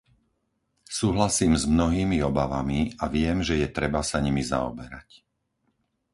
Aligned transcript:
Súhlasím 0.99 1.53
s 1.53 1.63
mnohými 1.75 2.17
obavami 2.29 2.81
a 2.97 3.05
viem, 3.15 3.37
že 3.47 3.55
je 3.61 3.67
treba 3.77 4.01
sa 4.09 4.17
nimi 4.25 4.41
zaoberať. 4.53 5.09